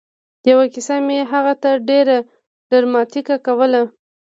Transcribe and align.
یوه 0.49 0.65
کیسه 0.73 0.95
مې 1.05 1.19
هغه 1.31 1.53
ته 1.63 1.71
ډېره 1.89 2.17
ډراماتيکه 2.69 3.35
کوله 3.45 3.81